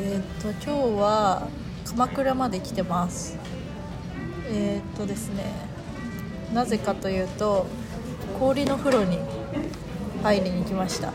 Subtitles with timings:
[0.00, 1.48] えっ、と今日は
[1.84, 3.36] 鎌倉まで来てます。
[4.48, 5.42] えっ、とですね
[6.54, 7.66] なぜかというと
[8.38, 9.18] 氷の風呂に
[10.22, 11.12] 入りに来ました。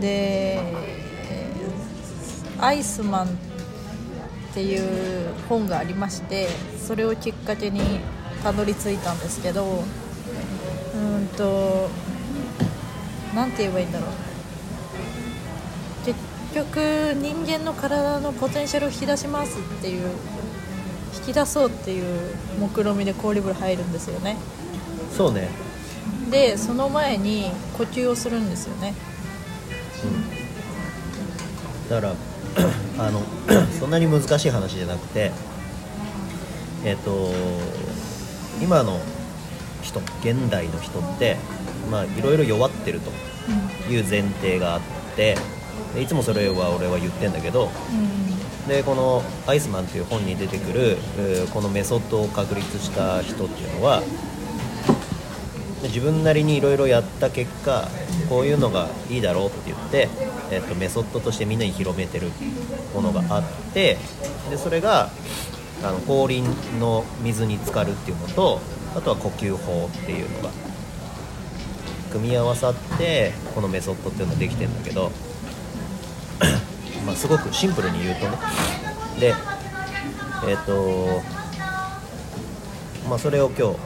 [0.00, 0.60] で
[2.60, 3.28] アイスマンっ
[4.52, 6.46] ていう本がありまして
[6.78, 7.80] それをきっかけに
[8.42, 9.82] たどり着いたんですけど
[10.94, 11.88] うんと
[13.34, 14.10] なんて言えばいいんだろう。
[16.04, 16.76] 結局
[17.14, 20.10] 人間の体のポテンシャルを引き出しますっていう
[21.18, 24.36] 引き出そうっていう目論見みで氷風呂入るんですよね。
[25.16, 25.48] そうね。
[26.30, 28.94] でその前に呼吸をするんですよね。
[31.88, 32.14] だから
[32.98, 33.20] あの
[33.78, 35.32] そんなに難しい話じゃなくて
[36.84, 37.32] えっ、と
[38.62, 39.00] 今の
[39.82, 41.36] 人現代の人って
[41.90, 43.10] まあいろいろ弱ってると
[43.92, 44.80] いう前提があっ
[45.16, 45.36] てで
[46.00, 48.68] いつもそれは俺は言ってんだけどうん。
[48.68, 54.02] でこの「アイスマン」っていう本に出てくるえーこのメソッドを確立した人っていうのは
[55.82, 57.88] で自分なりにいろいろやった結果
[58.28, 60.08] こういうのがいいだろうって言って、
[60.52, 62.30] えっとメソッドとしてみんなに広めてる
[62.94, 63.42] ものがあっ
[63.72, 63.96] て
[64.50, 65.10] でそれが
[65.82, 66.42] あの氷
[66.78, 68.60] の水に浸かるっていうのと
[68.94, 70.50] あとは呼吸法っていうのが
[72.12, 75.10] 組み合わさってこのメソッドっていうのができてるんだけど
[77.06, 78.38] まあすごくシンプルに言うとね。
[79.18, 79.34] で
[80.46, 81.22] えっ、と
[83.08, 83.76] まあそれを今日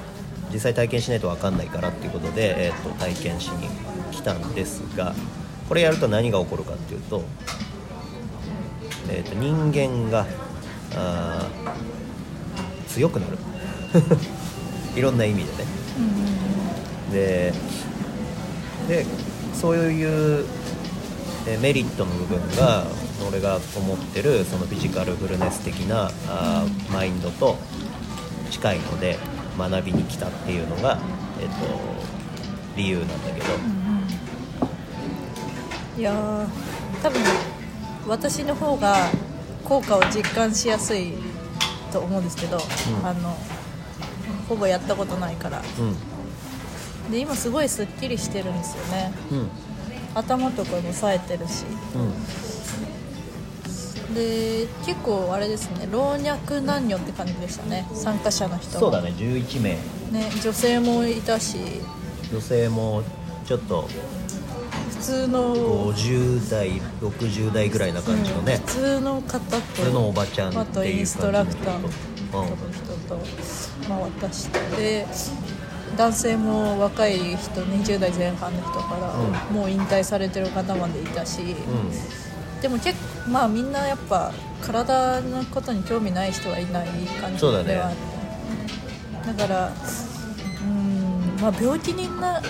[0.52, 3.69] 実際体験しないと分かんないからっていうことで、えー、と体験しに
[4.12, 5.14] 来たんですが
[5.69, 7.25] これやると何が起こるかっていうと,、
[9.10, 10.27] えー、と人間が
[12.88, 13.38] 強くなる。
[14.97, 15.64] いろんな意味でね。
[17.12, 17.52] で
[18.88, 19.06] で
[19.52, 20.44] そういう
[21.47, 22.84] えーメリットの部分が
[23.28, 27.56] 俺が思ってるそのフィジカルフルネス的なあーマインドと
[28.50, 29.19] 近いので
[29.59, 30.99] 学びに来たっていうのが、
[31.41, 31.55] えっと
[32.77, 33.47] 理由なんだけど、
[35.97, 36.47] いやー
[37.03, 37.22] 多分
[38.09, 38.97] 私の方が
[39.65, 41.12] 効果を実感しやすい
[41.93, 42.61] と思うんですけど、ん。
[43.06, 43.37] あの
[44.49, 45.62] ほぼやったことないから。
[45.78, 45.82] う
[47.09, 47.11] ん。
[47.12, 49.12] で今すごいすっきりしてるんですよね。
[49.31, 49.49] うん
[50.14, 51.64] 頭とかも冴えてるし。
[51.94, 52.14] うん。
[54.14, 57.86] で結構あれですね老若男女って感じでしたね。
[57.94, 59.70] 参加者の人もそうだね11名。
[59.70, 59.78] ね
[60.42, 61.58] 女性もいたし。
[62.32, 63.02] 女性も
[63.44, 63.88] ちょっと
[64.91, 65.56] 普通の。
[65.92, 68.54] 50代60代ぐらいな感じのね。
[68.54, 69.56] うん、普通の方と。
[69.56, 70.86] 普通のおばちゃんっていうあ感じのと。
[70.86, 71.96] インストラクターの人
[73.08, 73.19] と。
[73.88, 75.06] 回ったして
[75.97, 82.94] 男性も若い人20代前半の人から、うもう引退されてる方までいたし、うでも結
[83.25, 84.32] 構まあみんなやっぱ
[84.62, 86.88] 体のことに興味ない人はいない
[87.21, 88.15] 感じではあって。
[89.27, 89.72] だから
[90.62, 92.43] うんまあ病気にな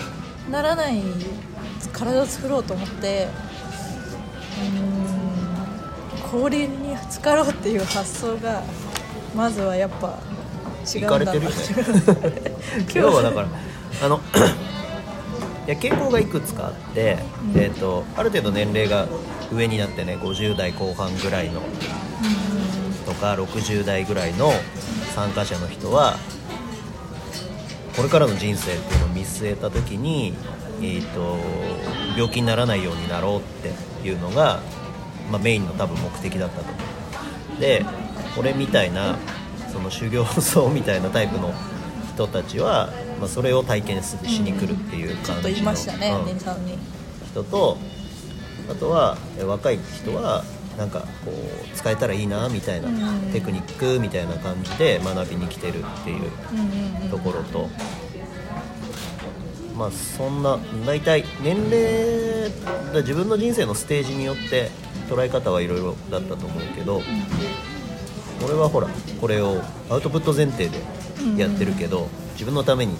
[0.49, 1.01] ならない
[1.93, 3.27] 体を作ろうと思って
[6.23, 8.61] うん氷に浸かろうっていう発想が
[9.35, 10.19] まずはやっぱ
[10.85, 11.55] 行かれてるよね。
[12.81, 13.47] 今日はだから
[14.03, 14.21] あの
[15.67, 17.17] いや傾向がいくつかあって、
[17.53, 17.59] うん。
[17.59, 19.07] えー、とある程度年齢が
[19.51, 21.61] 上になってね50代後半ぐらいの
[23.05, 24.51] とか60代ぐらいの
[25.15, 26.17] 参加者の人は
[27.95, 30.33] これからの人生っていうのを見据えた時に、
[30.81, 31.37] えー、と
[32.17, 34.61] 病気にならないようになろうっていうのが、
[35.31, 36.63] まあ、メインの多分目的だったと。
[36.63, 37.85] 思うで
[38.37, 39.17] 俺みたいな
[39.75, 41.53] その修行僧みたいなタイプの
[42.13, 45.73] 人たちは、まあ、それを体験ししに来るっていう感じの、
[47.29, 47.77] 人と
[48.71, 50.45] あとはえ若い人は
[50.77, 57.69] なんかこう使えたらいいなみたいな、うんテクニックみたいな感じで学びに来てるっていうところと、
[59.75, 62.49] まあそんな大体年齢
[62.93, 64.71] だ自分の人生のステージによって
[65.09, 67.01] 捉え方はいろいろだったと思うけど、
[68.43, 68.87] 俺はほら
[69.19, 70.79] これをアウトプット前提で
[71.37, 72.97] やってるけど、自分のために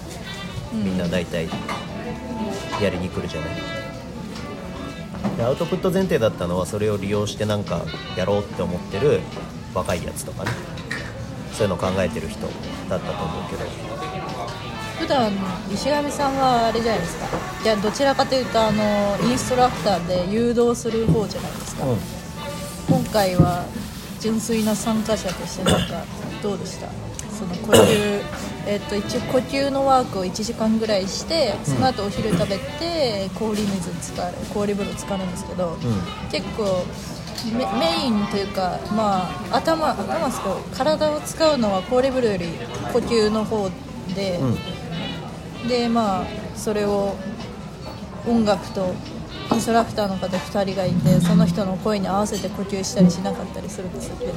[0.73, 1.47] みんな大体
[2.81, 3.49] やりに来るじゃない。
[5.37, 7.81] でアウトプット前提だったのはそれを利用してなんか
[8.15, 9.21] やろうって思ってる
[9.73, 10.51] 若いやつとかね。
[11.51, 12.41] そういうのを考えてる人
[12.89, 13.63] だったと思うけど。
[14.99, 15.31] 普段
[15.71, 17.27] 石上さんはあれじゃないですか。
[17.63, 21.97] いやどちらかというとあのインストラクターで誘導する方じゃないですか、うん。
[22.87, 23.65] 今回は
[24.25, 26.03] 純粋な参加者としてなんか
[26.41, 26.89] どうでした？
[27.29, 28.23] その呼吸
[28.65, 35.79] えっと一応呼吸のワークを1時間ぐらいしてその後お昼食べて氷水に浸かる氷風呂浸かるんですけど、うん。
[36.31, 36.83] 結構
[37.53, 42.45] メメインというか、まあ、頭頭ですけど体を使うのは高レベルより
[42.93, 43.69] 呼吸の方
[44.15, 44.39] で、
[45.61, 45.67] うん。
[45.67, 46.25] でまあ
[46.55, 47.15] それを
[48.25, 48.95] 音楽と
[49.51, 54.33] インストラクターの方2人がいてその人の声に合わせて呼吸したりしなかったりするんですけど、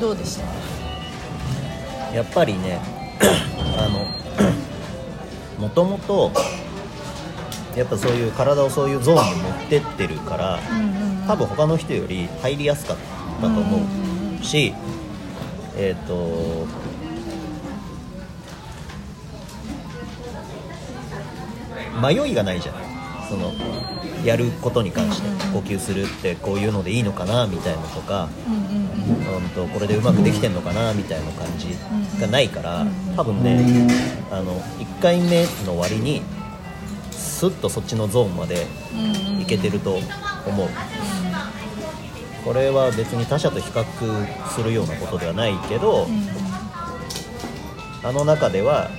[0.00, 0.38] どうでし
[2.10, 2.14] た？
[2.14, 2.78] やっぱりね
[3.78, 6.30] あのもともと
[7.76, 12.96] やっぱそういう体をそういうゾーンに持ってってるからうんうん多分他の人より入りやすかっ
[13.40, 13.78] たと思
[14.40, 14.74] うし
[15.76, 16.66] えっ、と
[22.02, 22.74] 迷いがないじゃん
[23.32, 23.50] その
[24.26, 31.68] やることに関して呼吸するってこういうのでいいのかなみたいなのとかうんとこれでうまくできてんのかなみたいな感じ
[32.20, 32.86] がないから
[33.16, 33.88] 多分ね
[34.30, 36.20] あの1回目の割に
[37.10, 38.66] スッとそっちのゾーンまで
[39.40, 39.98] いけてると
[40.46, 40.68] 思う。
[42.44, 46.26] これは別に他者と比較するようなことではないけどうん。
[48.02, 48.90] あの中では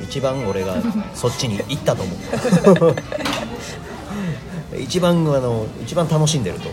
[0.00, 0.76] 一番俺が
[1.14, 2.96] そっちに行ったと思う
[4.78, 6.68] 一番あの一番楽しんでると。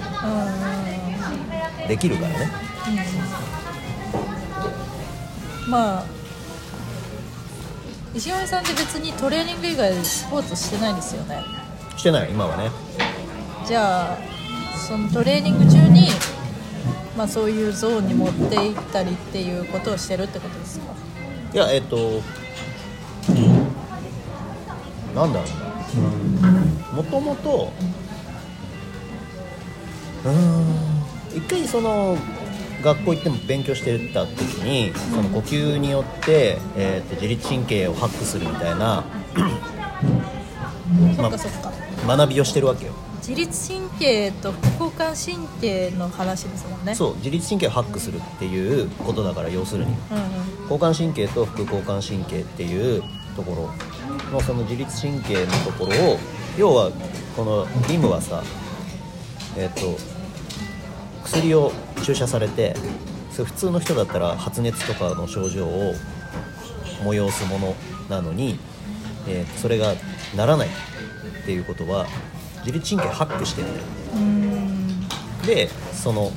[1.88, 2.52] できるからね。
[5.68, 6.06] まあ
[8.14, 11.44] 石上さんって別にトレーニング以外でスポーツしてないですよね？
[11.98, 12.72] してない今はね。
[13.68, 14.18] じゃあ
[14.78, 16.10] そのトレーニング中に、
[17.16, 20.86] まあ、そういうゾーンに持っていったりっていうことをしてるってことですか？
[21.54, 22.22] いやえっと
[25.16, 25.50] なんだろう
[26.42, 26.59] な
[26.94, 27.72] もともと
[30.26, 30.90] うーん。
[31.38, 32.18] 一回その
[32.84, 39.04] 学校行っても勉強してた時にその呼吸によって、えーと自律神経をハックするみたいな
[41.16, 41.72] そっかそっか。
[42.08, 42.94] 学びをしてるわけよ。
[43.18, 46.96] 自律神経と副交感神経の話ですもんね。
[46.96, 49.92] そう自律神経をハックするっていうことだから要するに。
[50.12, 50.24] うんうん。
[50.64, 53.04] 交感神経と副交感神経っていう
[53.36, 53.70] とこ
[54.32, 56.18] ろのその自律神経のところを
[56.58, 56.92] 要は
[57.36, 58.44] このリムはさ
[59.58, 59.98] えっ、と
[61.24, 61.72] 薬を
[62.04, 62.76] 注射されて
[63.32, 65.94] それ普通の人だったら発熱とかの症状を
[67.04, 67.76] 催すもの
[68.10, 68.60] なのに、
[69.28, 69.94] えーそれが
[70.36, 72.06] ならないっていうことは
[72.60, 73.68] 自律神経ハックしてる
[75.46, 76.32] でその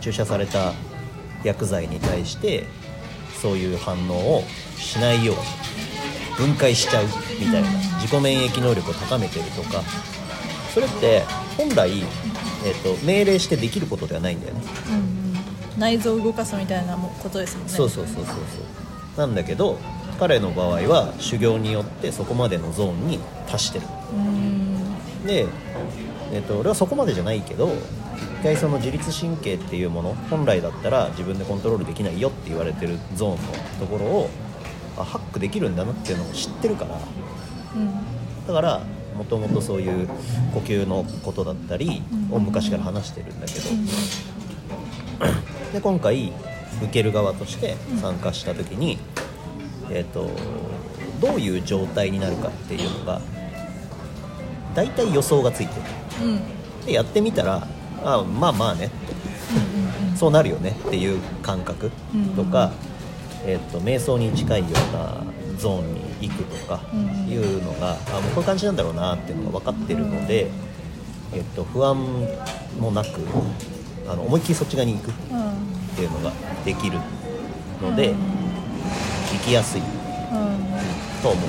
[0.00, 0.72] 注射された
[1.44, 2.66] 薬剤に対して
[3.40, 4.42] そういう反応を
[4.76, 5.42] しないように
[6.40, 7.04] 分解しちゃう
[7.38, 7.68] みたいな
[8.00, 9.82] 自己免疫能力を高めてるとか。
[10.72, 11.22] それって
[11.56, 11.90] 本来、
[12.64, 14.60] えー、と命令してできることではないんだよね。
[14.88, 15.80] うんうん。
[15.80, 17.72] 内臓を動かすみたいなもことですもんね。
[17.72, 18.34] そうそうそうそうそう。
[19.18, 19.78] なんだけど
[20.18, 23.86] 彼の場合は修行によってそこまでのゾーンに達してる。
[24.12, 25.26] うーん。
[25.26, 25.46] で、
[26.32, 33.38] えっと俺はそこまでじゃないけど一回その自律神経っていうもの本来だったら自分でコントロールできないよって言われてるゾーンの
[33.80, 34.30] ところを
[35.00, 36.98] あハックできるんだなっていうのを知ってるから。
[37.76, 37.92] うん。
[38.46, 38.82] だから
[39.16, 40.08] もともとそういう
[40.54, 43.68] 呼吸のことだったりを昔から話してるんだけど、
[45.72, 46.32] で今回
[46.82, 48.98] 受ける側として参加した時に、
[49.90, 50.30] えっと
[51.20, 53.20] どういう状態になるかっていうのが
[54.74, 55.82] 大体予想がついてる。
[56.22, 56.30] うん。
[56.32, 56.40] うん
[56.86, 57.66] でやってみたら
[58.02, 58.90] あまあまあね
[60.16, 61.90] そうなるよねっていう感覚
[62.36, 62.72] とか、
[63.46, 65.24] えっと瞑想に近いような
[65.58, 70.48] ゾーンに行くとかうんいうのが、あもうこういう感じなんだろうなっていうのが分かってるので、
[71.32, 71.96] えっと不安
[72.78, 73.08] もなく
[74.08, 75.14] あの思いっきりそっち側に行くっ
[75.96, 76.32] ていうのが
[76.64, 76.98] できる
[77.82, 78.08] ので、
[79.32, 79.86] 行きやすいうん。
[81.22, 81.44] と思う。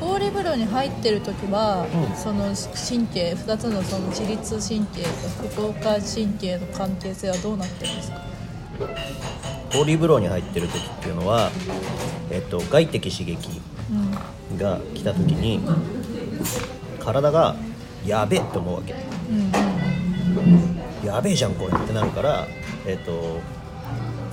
[0.00, 2.16] 氷風呂に入ってる時は、うん。
[2.16, 2.44] その
[2.88, 5.08] 神経2つのその自律神経と
[5.48, 8.20] 副交感神経の関係性はどうなってるんですか？
[9.72, 11.50] 氷風呂に入ってる時っていうのは、
[12.30, 13.60] えっと、外的刺激
[13.90, 15.60] うんが来た時に
[16.98, 17.54] 体が
[18.04, 18.94] やべえって思うわけ。
[18.94, 19.52] うん
[21.04, 22.46] やべえじゃんこれってなるから、
[22.86, 23.40] えっと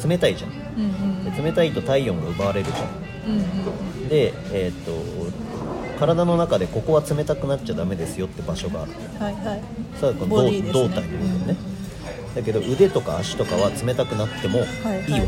[0.08, 0.52] 冷たいじゃん。
[0.52, 2.86] うんうんで冷たいと体温が奪われるじゃ
[3.28, 4.10] うんうんん。
[4.10, 4.92] で、えっと
[6.00, 8.92] 体の中でここは冷たくなっちゃダメですよって場所がある。
[9.20, 9.62] はいはい。
[10.00, 10.74] それはこのボディですね。
[10.74, 11.56] 胴胴体の部分ね、
[12.38, 14.68] だけど腕とか足とかは冷たくなってもいいわ
[15.08, 15.28] けよ、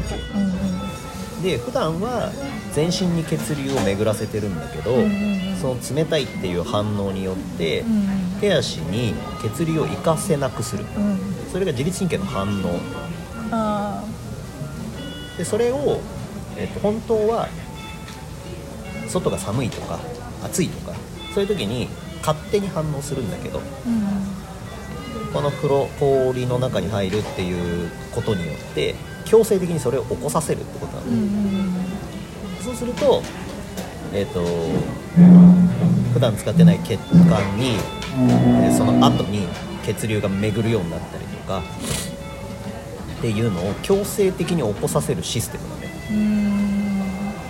[1.41, 2.31] で普段は
[2.73, 4.95] 全身に血流を巡らせてるんだけど、
[5.59, 10.85] その冷たいっていう反応によって、うん手足に血流を行かせなくする。
[11.51, 12.79] それが自律神経の反応。
[13.51, 14.01] あ
[15.37, 15.99] でそれを、
[16.55, 17.49] えっと本当は
[19.09, 19.99] 外が寒いとか
[20.43, 20.95] 暑いとか
[21.33, 21.89] そういう時に
[22.19, 24.38] 勝手に反応するんだけどーうん
[25.33, 28.95] この風呂氷の中に入るっていうことによって
[29.25, 31.73] 強制的にそれを起こさせるってことなの、うんうん
[32.63, 33.23] そうすると
[34.13, 34.43] えっ、と
[36.13, 37.75] 普段使ってない血管に、
[38.61, 39.47] えーその後に
[39.83, 41.63] 血流が巡るようになったりとか
[43.19, 46.59] っていうのを強制的に起こさせるシステムなのねうんうん。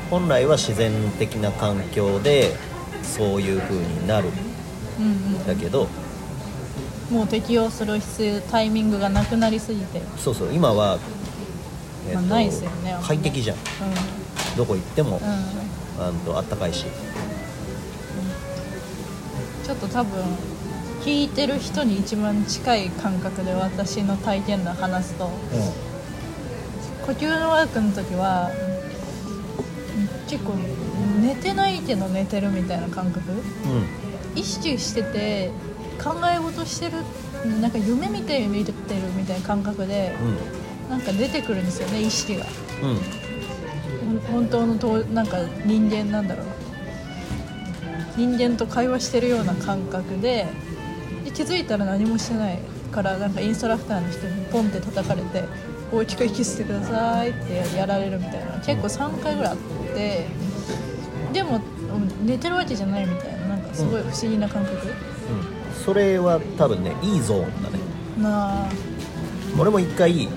[0.10, 2.56] 本来は自然的な環境で
[3.04, 4.32] そういう風になるん
[5.00, 5.48] うんうん。
[5.48, 5.88] だけど
[7.10, 10.02] もう適用する必要タイミングがなくなりすぎて。
[10.18, 11.00] そうそう今は、
[12.08, 13.58] えっとまあないですよね快適じゃん。
[14.58, 16.86] どこ行っても、うん、うん、ああったかいし。
[19.66, 20.24] ちょっと多分
[21.02, 25.30] 聞いてる人に一番近い感覚で私の体験談話すと。
[27.06, 28.52] 呼吸のワークの時は
[30.28, 30.54] 結構
[31.22, 33.32] 寝てないけど寝てるみたいな感覚。
[33.32, 33.40] うん。
[34.36, 35.52] 意識してて
[36.04, 36.98] 考え事してる
[37.62, 38.76] なんか夢見て見てる
[39.16, 40.16] みたいな感覚で
[40.90, 42.46] なんか出てくるんですよね意識が。
[42.84, 44.20] うん。
[44.32, 46.46] 本当のとなんか人間なんだろう。
[48.18, 50.48] 人間と会話してるような感覚で
[51.24, 52.60] で気づいたら何もしてない
[52.92, 55.44] からなんかインストラクターの人にポンって叩かれて
[55.92, 58.60] 大きく息吸ってくださいってやられるみたいな。
[58.60, 59.58] 結構3回ぐらいあっ
[59.96, 60.28] て
[61.32, 65.09] でもうん寝てるわけじゃないみたいななんかすごい不思議な感覚、うん
[65.86, 67.80] それは多分ねいいゾーンだね。
[68.22, 68.70] なあ。
[69.58, 70.28] 俺も一回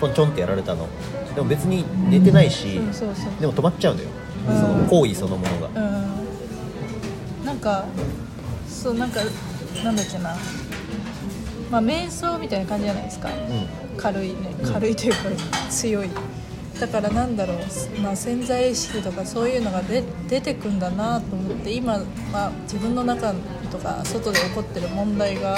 [0.00, 0.88] ポンチョンってやられたの。
[1.34, 4.10] でも別に寝てないし、うんそうそうでも止まっちゃうんだよ、
[4.48, 4.60] うん。
[4.60, 5.68] その行為そのものが。
[5.68, 7.46] うん。
[7.46, 7.84] なんか
[8.68, 9.20] そうなんか
[9.84, 10.36] なんだっけな。
[11.70, 13.28] まあ瞑想みたいな感じじゃないですか。
[13.28, 13.96] うん。
[13.96, 14.36] 軽いね。
[14.62, 15.18] うん軽いというか
[15.70, 16.08] 強い
[16.82, 21.98] だからなんだろう、まあ、潜在意識とかそういうのが出出てくんだなと思って今、
[22.32, 23.32] まあ、自分の中
[23.70, 25.56] とか外で起こってる問題が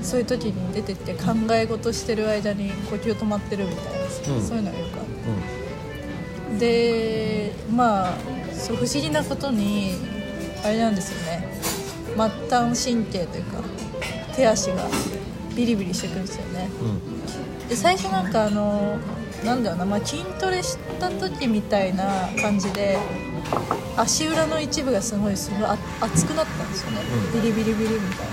[0.00, 3.84] そういう時に出てって考え事してる間に呼吸止まってるみたい
[4.28, 4.42] な、うん。
[4.42, 8.14] そういうのがよくあってでまあ
[8.52, 9.96] そう不思議なことに
[10.64, 11.48] あれなんですよね。
[12.14, 13.58] 末端神経というか
[14.36, 14.84] 手足が
[15.56, 16.70] ビリビリしてくるんですよね。
[16.80, 17.68] うんうん。
[17.68, 18.98] で最初なんかあの
[19.44, 22.98] なんだろうな、まあ、筋トレした時みたいな感じで
[23.96, 26.98] 足裏の一部がすごいすごいあ熱くなったんですよね、
[27.34, 27.42] うん。
[27.42, 28.32] ビリビリビリみたいな。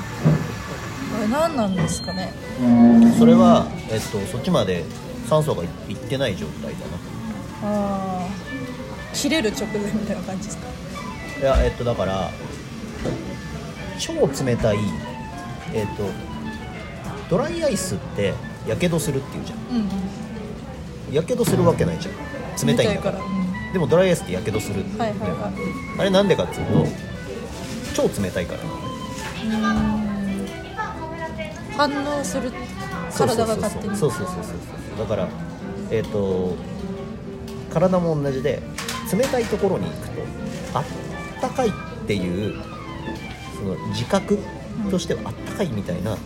[1.17, 2.31] あれ何なんですかね？
[3.17, 4.83] それは、えっと、そっちまで
[5.27, 6.77] 酸素がいいってない状態だ
[7.63, 8.29] ああ
[9.13, 10.67] 切れる直前みたいな感じですか？
[11.41, 12.29] ないやえっとだから
[13.97, 14.77] 超冷たい
[15.73, 16.03] えっと
[17.29, 18.33] ドライアイスって
[18.67, 19.59] やけどするっていうじゃん。
[19.69, 20.26] うんうん
[21.11, 22.67] やけどするわけないじゃん。
[22.67, 23.19] 冷たいんだから。
[23.19, 24.83] うんでもドライアイスってやけどする。
[24.97, 25.99] はいはいはい。
[25.99, 26.87] あれなんでかっていうと
[27.93, 28.59] 超冷たいから。
[31.75, 32.51] 反応する
[33.15, 33.95] 体が勝手に。
[33.95, 34.55] そうそうそうそうそう
[34.97, 35.07] そう。
[35.07, 35.27] だから
[35.91, 36.55] えっ、と
[37.71, 38.61] 体も同じで
[39.13, 40.21] 冷たいところに行くと
[40.73, 40.83] あっ
[41.41, 41.71] たかいっ
[42.07, 42.55] ていう
[43.57, 44.39] その自覚
[44.89, 46.17] としてはあったかいみたいな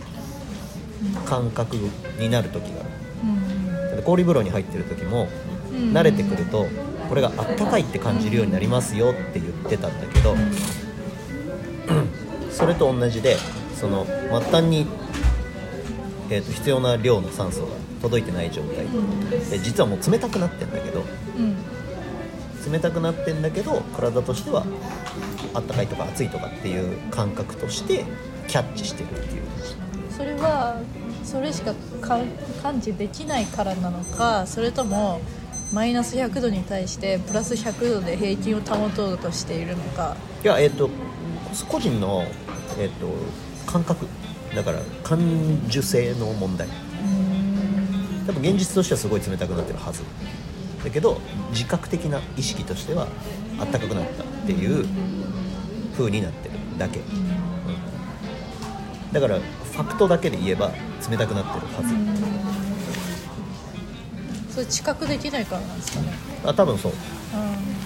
[1.26, 1.76] 感覚
[2.18, 2.88] になる時がある。
[3.24, 3.61] うん
[4.02, 5.28] で氷風呂に入ってる時も
[5.70, 5.92] うん。
[5.92, 6.66] 慣れてくると
[7.08, 10.34] これがあったかいって感じるようになりますよって言ってたんだけど
[12.50, 13.36] それと同じで
[13.74, 14.86] その末端に、
[16.30, 17.66] えーと必要な量の酸素が
[18.00, 18.86] 届いてない状態。
[19.50, 21.02] で実はもう冷たくなってんだけど
[21.36, 21.56] うん。
[22.72, 24.64] 冷たくなってんだけど体としては
[25.54, 28.04] あったかいとか暑いとかっていう感覚として
[28.48, 29.42] キャッチしてるっていう。
[30.10, 30.80] それは
[31.24, 32.20] それしかか
[32.62, 35.20] 感知できないからなのかそれとも
[35.72, 40.16] マイナス100度に対してプラス100度で平均を保とうとしているのか。
[40.44, 40.90] いやえっ、と
[41.68, 42.26] 個人の、
[42.78, 43.06] えー、と
[43.66, 44.06] 感覚
[44.54, 45.18] だから感
[45.68, 46.68] 受性の問題。
[48.26, 50.02] 多分現実としてはすごい冷たくなってるはず。
[50.84, 51.18] だけど
[51.50, 53.06] 自覚的な意識としては
[53.58, 54.84] あったかくなったっていう
[55.96, 57.06] 風になってるだけ、うん。
[59.12, 60.72] だからファクトだけで言えば
[61.10, 61.82] 冷たくなってるは
[64.48, 66.12] ず、それ知覚できないからなんですかね。
[66.44, 66.92] あ多分そう。
[66.92, 66.96] う
[67.58, 67.72] ん